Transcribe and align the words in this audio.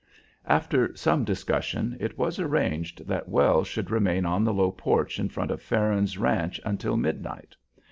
After 0.47 0.95
some 0.97 1.23
discussion, 1.25 1.95
it 1.99 2.17
was 2.17 2.39
arranged 2.39 3.05
that 3.07 3.29
Wells 3.29 3.67
should 3.67 3.91
remain 3.91 4.25
on 4.25 4.43
the 4.43 4.51
low 4.51 4.71
porch 4.71 5.19
in 5.19 5.29
front 5.29 5.51
of 5.51 5.61
Farron's 5.61 6.17
ranch 6.17 6.59
until 6.65 6.97
midnight. 6.97 7.55